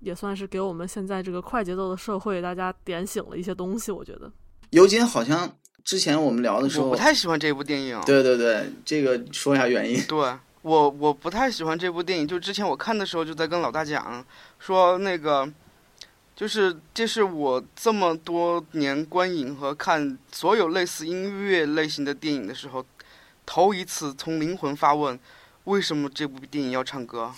[0.00, 3.92] 也算是给我们现在这个快节奏的社会大家点醒了一些东西。
[3.92, 4.32] 我觉得，
[4.70, 8.00] 尤金好像之前我们聊的时候，我不太喜欢这部电影。
[8.04, 10.02] 对对对，这个说一下原因。
[10.08, 10.18] 对
[10.62, 14.24] 我我不太喜欢这部电影，就之前我看的时候就在跟老大讲，
[14.58, 15.48] 说那个
[16.34, 22.84] 就是这是我这么多年观影和看所有类似音乐类型的电影的时候，
[23.46, 25.16] 头一次从灵魂发问。
[25.64, 27.32] 为什么这部电影要唱歌？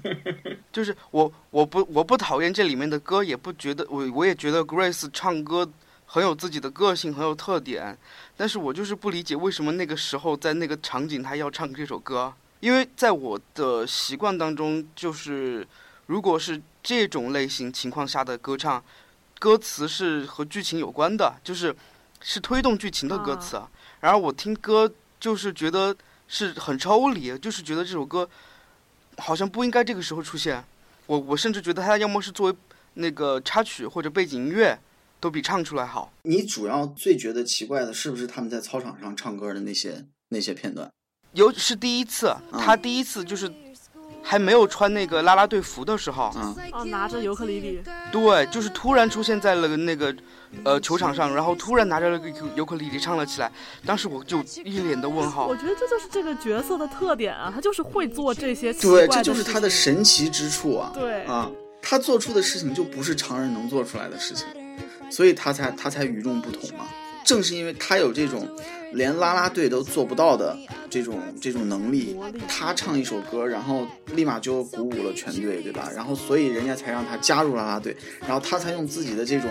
[0.72, 5.68] 就是我，我不，我不讨厌这里面的歌，也不觉得我，我也觉得 Grace 唱歌
[6.04, 7.96] 很有自己的个性，很有特点。
[8.36, 15.66] 但是我就是不理解为什么那个时候在那个场景他要唱这首歌，因为在我的习惯当中，就是
[16.04, 18.84] 如果是这种类型情况下的歌唱，
[19.38, 21.74] 歌词是和剧情有关的，就是
[22.20, 23.60] 是推动剧情的歌词。
[24.00, 25.96] 然而我听歌就是觉得
[26.28, 28.28] 是很抽离，就是觉得这首歌
[29.18, 30.62] 好像不应该这个时候出现。
[31.06, 32.56] 我我甚至觉得它要么是作为
[32.94, 34.78] 那个插曲或者背景音乐，
[35.20, 36.12] 都比唱出来好。
[36.22, 40.90] 你主要最觉得奇怪的是不是他们在操场上唱歌的那些那些片段？
[41.32, 43.52] 尤其是第一次，他第一次就是
[44.22, 50.14] 还没有穿那个啦啦队服的时候，嗯，哦，拿着尤克里里，对，就是突然出现在了那个
[50.64, 53.50] 呃球场上，然后突然拿着那个尤克里里唱了起来，
[53.84, 55.56] 当时我就一脸的问号我。
[55.56, 60.92] 觉得这就是这个角色的特点啊，他就是会做这些奇对，这就是他的神奇之处啊！
[60.94, 64.46] 对啊，他做出的事情就不是常人能做出来的事情，
[65.10, 66.86] 所以他才他才与众不同嘛。
[67.26, 68.48] 正是因为他有这种
[68.92, 70.56] 连啦啦队都做不到的
[70.88, 72.16] 这种这种能力，
[72.48, 75.90] 他唱一首歌，然后立马就鼓舞了全队，对吧？
[75.94, 79.50] 然后所以人家才让他加入啦啦队，然后他才用自己的这种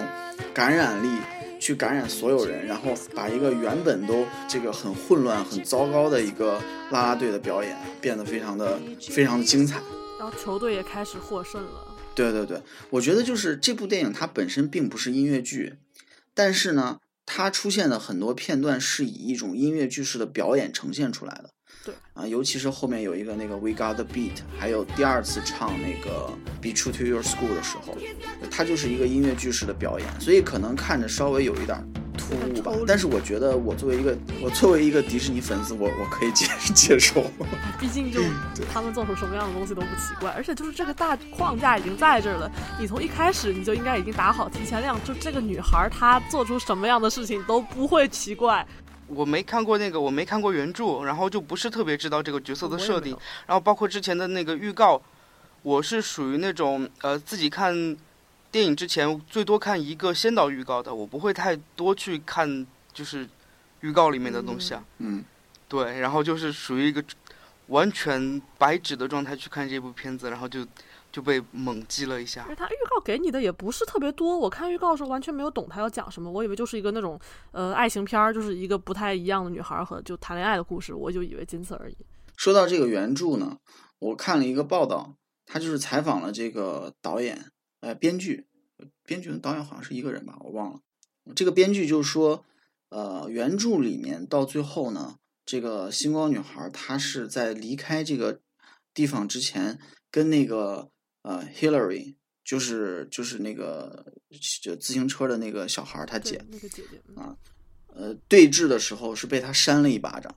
[0.54, 1.20] 感染力
[1.60, 6.54] 去感染所有人，然后把一个原本都这个很混乱、很糟糕的一个
[6.92, 9.82] 啦啦队的表演变得非常的非常的精彩。
[10.18, 11.96] 然后球队也开始获胜了。
[12.16, 15.76] 对对对，我觉得就是这部电影它本身并不是音乐剧，
[16.34, 21.50] 但是呢，它出现的很多片段是以一种音乐剧式的表演呈现出来的。
[21.84, 27.96] 对啊，尤其是后面有一个那个 We Got the Beat，还有第二次唱那个 Be True to Your School 的时候，
[28.50, 31.78] 它就是一个音乐剧式的表演，所以可能看着稍微有一点
[32.30, 32.72] 突兀吧。
[32.88, 37.24] 但是我觉得我作为一个我作为一个迪士尼粉丝，我我可以接 接受。
[37.80, 38.22] 毕竟就
[38.74, 48.66] 他们做出什么样的东西都不奇怪，而且就是这个大框架已经在这儿了，你从一开始你就应该已经打好提前量，就这个女孩她做出什么样的事情都不会奇怪。
[49.08, 53.16] 我没看过那个，我没看过原著，然后就不是特别知道这个角色的设定。
[53.46, 55.00] 然后包括之前的那个预告，
[55.62, 57.96] 我是属于那种呃自己看
[58.56, 63.28] 电影之前最多看一个先导预告的，我不会太多去看就是
[63.82, 64.82] 预告里面的东西啊。
[65.00, 65.22] 嗯，
[65.68, 67.04] 对，然后就是属于一个
[67.68, 70.66] 完全白纸的状态去看这部片子，然后就
[71.12, 72.56] 就被猛击了一下因为。
[72.56, 77.20] 他预告给你的也不是特别多，我看预告的时候完全没有懂他要讲什么，我以为就是一个那种
[77.52, 81.98] 呃爱情片儿，就是一个不太一样的女孩儿和就谈恋爱的故事，我就以为仅此而已。
[82.38, 83.58] 说到这个原著呢，
[84.00, 85.14] 我看了一个报道，
[85.46, 87.52] 他就是采访了这个导演，
[87.86, 88.48] 呃，编剧，
[89.04, 90.80] 编剧跟导演好像是一个人吧，我忘了。
[91.36, 92.44] 这个编剧就说，
[92.90, 98.42] 呃，原著里面到最后呢，这个星光女孩她是在离开这个
[98.92, 99.80] 地方之前，
[100.10, 100.90] 跟那个
[101.22, 104.12] 呃 Hillary，就是就是那个
[104.64, 107.38] 就自行车的那个小孩儿，他姐，那个姐姐，嗯啊
[107.94, 110.36] 呃，对峙的时候是被他扇了一巴掌，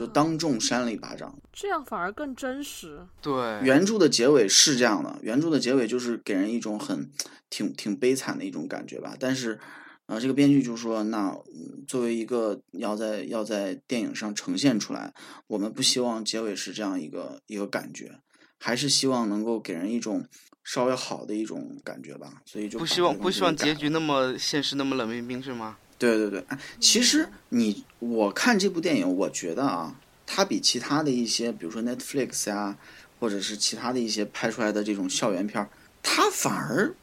[0.00, 1.38] 就啊当众扇了一巴掌。
[1.52, 3.06] 这样反而更真实。
[3.20, 7.10] 对，原著的结尾是这样的，原著的结尾就是给人一种很
[7.50, 9.14] 挺挺悲惨的一种感觉吧。
[9.18, 9.58] 但是，
[10.06, 15.12] 呃，这个编剧就说，那嗯作为一个要在要在电影上呈现出来，
[15.46, 18.20] 我们不希望结尾是这样一个一个感觉，
[18.58, 20.24] 还是希望能够给人一种
[20.64, 22.42] 稍微好的一种感觉吧。
[22.46, 25.76] 所以就不希望不希望结局那么现实，那么冷冰冰是吗？
[26.00, 29.94] 对对对，哎其实你我看这部电影，我觉得啊，
[30.26, 32.76] 它比其他的一些，比如说 Netflix 呀、
[33.20, 35.68] 或者是其他的一些拍出来的这种校园片儿，
[36.02, 36.94] 它反而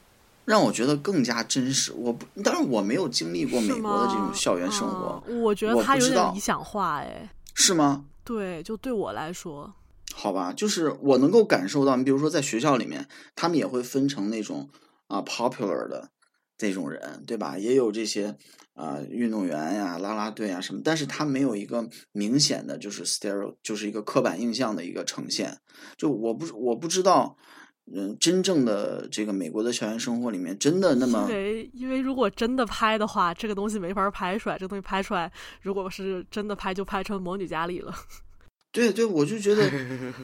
[0.46, 1.94] 让我觉得更加真实。
[1.94, 7.30] 我不，当然我没有经历过美国的这种校园生活，嗯我觉得我他有点理想化哎。
[7.54, 8.06] 是吗？
[8.24, 9.74] 对，就对我来说，
[10.14, 14.68] 好吧，就是我能够感受到，你比如说在学校里面，他们也会分成那种
[15.08, 16.10] 啊 popular 的
[16.58, 17.58] 这种人，对吧？
[17.58, 18.36] 也有这些
[18.74, 25.56] 啊运动员呀、啦啦队啊什么，但是他没有一个明显的就是 stereo，就是一个刻板印象的一个呈现。
[25.98, 27.38] 就我不我不知道，
[27.96, 34.58] 嗯，真正的这个美国的校园生活里面，真的那么因为因为如果真的拍的话，这个东西没法拍出来。
[34.58, 35.32] 这个东西拍出来，
[35.62, 37.94] 如果是真的拍，就拍成《魔女家里》了。
[38.74, 39.72] 对对，我就觉得，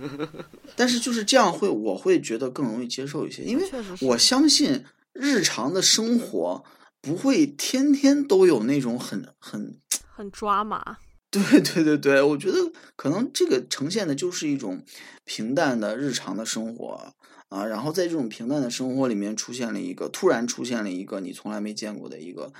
[0.76, 3.64] 但是就是这样会，我会觉得更容易接受一些，因为
[4.02, 6.64] 我相信日常的生活
[7.02, 10.98] 不会天天都有那种很很，很抓马。
[11.34, 12.58] 对对对对，我觉得
[12.96, 14.84] 可能这个呈现的就是一种
[15.24, 17.12] 平淡的日常的生活
[17.50, 22.54] 啊，然后在这种平淡的生活里面出现了一个突然出现了一个你从来没见过的一个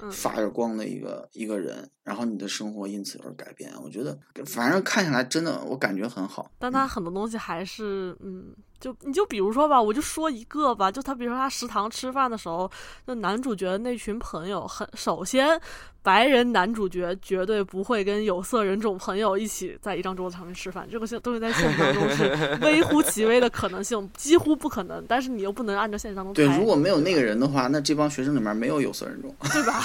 [0.00, 6.48] 嗯发着光的一个一个人，然后你的生活因此而改变，我觉得反正看下来真的我感觉很好。
[6.60, 12.68] 但他很多东西还是，嗯，就你就比如说吧，我就说一个吧，就他比如说他食堂吃饭的时候，
[13.04, 15.58] 那男主角那群朋友很，首先
[16.02, 22.24] 白人男主角绝对不会跟有色人种朋友一起在一张桌子上面吃饭，这个现东西在现实当中是
[22.60, 29.32] 微乎其微的可能性，几乎不可能，但是你又不能按照现实当中对，如果没有那个人的话，那这帮学生里面没有有色人种。
[29.52, 29.80] 对吧？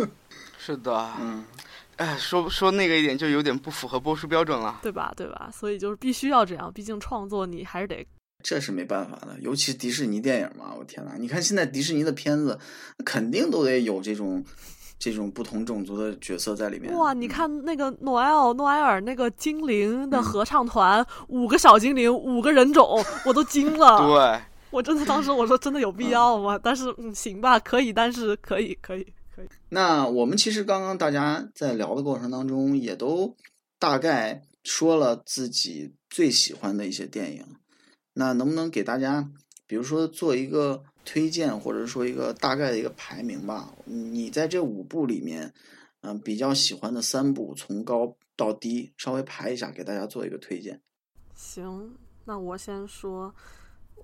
[0.56, 1.44] 是的，嗯，
[1.96, 4.78] 哎，说说那个一点就有点不符合播出标准了。
[4.82, 5.12] 对吧？
[5.14, 5.50] 对吧？
[5.52, 8.06] 所以就是必须要这样，毕竟创作你还是得
[8.42, 12.58] 这是没办法的，尤其迪士尼电影嘛，我天呐，你看现在迪士尼的片子，
[13.04, 14.44] 肯定都得有这种
[14.98, 16.92] 这种不同种族的角色在里面。
[16.94, 23.98] 哇，你嗯，看那个诺埃尔，诺埃尔那个精灵的嗯合唱团，五个小精灵，五个人种，我都惊了。
[24.06, 26.58] 对，我真的当时我说真的有必要吗？
[26.62, 29.48] 但是嗯，行吧，可以，但是可以，可以，可以。
[29.70, 33.34] 那我们其实刚刚大家在聊的过程当中，也都
[33.78, 37.44] 大概说了自己最喜欢的一些电影。
[38.20, 39.26] 那能不能给大家，
[39.66, 43.72] 比如说做一个推荐，或者说一个大概的一个排名吧？
[43.86, 45.50] 你在这五部里面，
[46.02, 50.78] 嗯、比较喜欢的三部，从高到低稍微排一下，给大家做一个推荐。
[51.34, 51.96] 行，
[52.26, 53.34] 那我先说，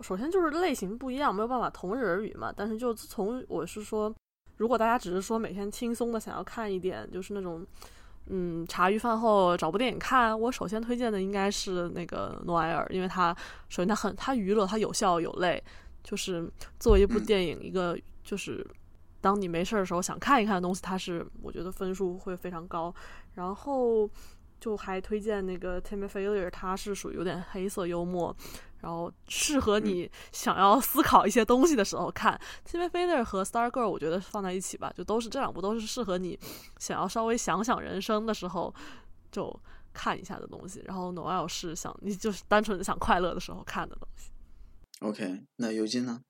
[0.00, 2.50] 首先就是类型不一样，没有办法同日而语嘛。
[2.56, 4.10] 但是就从我是说，
[4.56, 7.66] 如果大家只是说每天轻松的想要看一点，就是那种。
[8.28, 13.32] 嗯，茶余饭后找部电影看，我首先推荐的应该是那个诺埃尔，因为它
[13.68, 15.62] 首先它很它娱乐，它有笑有泪，
[16.02, 17.24] 就是作为一部嗯。
[17.24, 18.66] 电影，一个就是
[19.20, 22.92] 当你没事儿的时候想看一看的东西，它是我觉得分数会非常高。
[23.34, 24.08] 然后
[24.60, 28.34] 就还推荐那个 Timmy Failure，它是属于有点黑色幽默，
[28.80, 32.40] 然后适合你想要思考一些东西的时候看。
[32.68, 36.38] Timmy Failure 和 Star Girl 我觉得放在一起吧，就都是这两部都是适合你
[36.78, 38.74] 想要稍微想想人生的时候
[39.30, 39.54] 就
[39.92, 40.82] 看一下的东西。
[40.86, 44.30] 然后 Noel 是想你就是单纯的想快乐的时候看的东西。
[45.00, 46.20] OK，那尤金呢？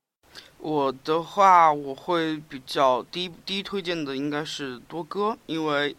[0.59, 5.97] 我的话，我会比较第一第一推荐的应该是多哥，因为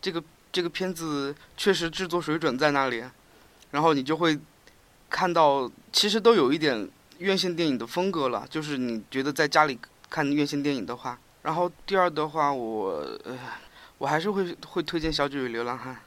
[0.00, 0.20] 这个
[0.54, 3.02] 这个片子确实制作水准在那里，
[3.72, 4.38] 然后你就会
[5.10, 6.88] 看到，其实都有一点
[7.18, 9.76] 院线电影的风格了，就是你觉得在家里
[10.08, 11.18] 看院线电影的话。
[11.42, 12.90] 然后第二的话，我
[13.24, 13.36] 呃，
[13.98, 15.98] 我还是会会推荐《小九与流浪汉》，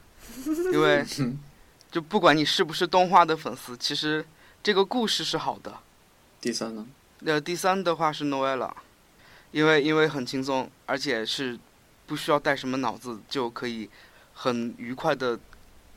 [0.72, 1.06] 因为
[1.92, 4.26] 就不管你是不是动画的粉丝，其实
[4.64, 5.78] 这个故事是好的。
[6.40, 6.88] 第三呢？
[7.26, 8.70] 呃，第三的话是《Noella》，
[9.52, 11.60] 因为因为很轻松，而且是
[12.06, 13.90] 不需要带什么脑子就可以
[14.40, 15.40] 很愉快的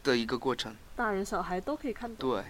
[0.03, 0.75] 的一个过程。
[0.97, 2.31] 大人小孩都可以看懂。
[2.31, 2.45] 对，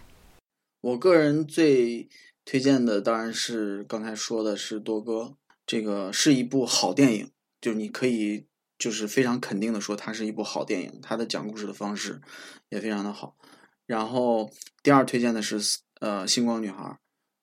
[0.80, 2.09] 我个人最
[2.45, 5.34] 推荐的当然是刚才说的是多哥，
[5.66, 8.47] 这个是一部好电影，就是你可以
[8.78, 12.20] 就是非常肯定的说它是一部好电影，它的讲故事的方式
[12.68, 13.36] 也非常的好。
[13.86, 14.49] 然后
[14.84, 15.57] 第二推荐的是
[15.99, 16.97] 呃《星光女孩》，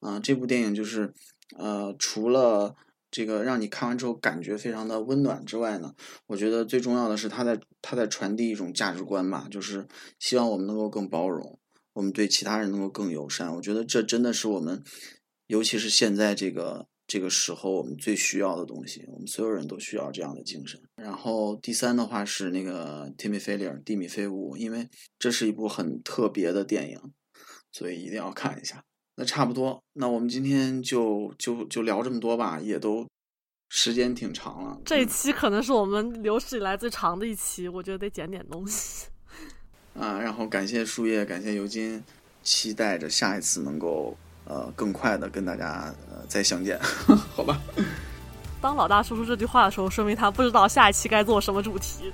[0.07, 1.13] 啊、这部电影就是
[1.57, 2.77] 呃除了
[3.17, 5.91] 这个让你看完之后感觉非常的温暖之外呢，
[6.27, 9.87] 我觉得最重要的是它在它在传递一种价值观吧，就是
[10.19, 11.59] 希望我们能够更包容。
[11.93, 14.83] 我们对其他人能够更友善，我觉得这真的是我们，
[15.47, 19.03] 尤其是现在这个这个时候我们最需要的东西。
[19.07, 20.79] 我们所有人都需要这样的精神。
[20.95, 24.87] 然后第三的话是那个《Timmy Failure》蒂米飞舞，因为
[25.17, 27.01] 这是一部很特别的电影，
[27.71, 28.83] 所以一定要看一下。
[29.19, 33.03] 那差不多，那我们今天就就就聊这么多吧，也都
[33.69, 34.77] 时间挺长了。
[34.85, 39.07] 这一嗯期可能是我们有史以来最长的一期，我觉得得捡点东西。
[39.99, 42.03] 啊，然后感谢树叶，感谢尤金，
[42.43, 44.15] 期待着下一次能够
[44.45, 46.79] 呃更快的跟大家呃再相见，
[47.35, 47.59] 好吧？
[48.61, 52.13] 当老大说出这句话的时候，说明他不知道下一期该做什么主题。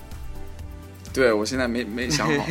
[1.14, 2.45] 对我现在没没想好，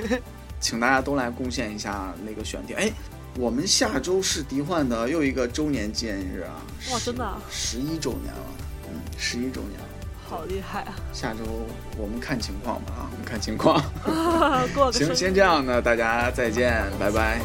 [0.60, 2.72] 请大家都来贡献一下那个选题。
[2.72, 2.90] 哎，
[3.38, 6.58] 我们下周是迪幻的又一个周年纪念日啊！
[6.92, 8.40] 哇真的啊十一周年了，
[8.88, 9.86] 嗯，十一周年了。
[10.28, 10.94] 好厉害啊！
[11.12, 11.38] 下周
[11.96, 13.80] 我们看情况吧啊，我们看情况。
[14.74, 17.40] 过个行，先这样呢，大家再见，拜拜。